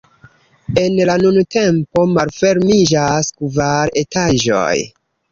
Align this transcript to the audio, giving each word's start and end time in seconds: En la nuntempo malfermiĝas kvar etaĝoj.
En 0.83 0.95
la 1.09 1.17
nuntempo 1.23 2.05
malfermiĝas 2.13 3.29
kvar 3.41 3.93
etaĝoj. 4.03 4.73